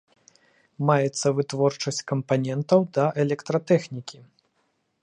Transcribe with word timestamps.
Маецца 0.89 1.27
вытворчасць 1.39 2.01
кампанентаў 2.13 2.79
для 2.95 3.05
электратэхнікі. 3.27 4.17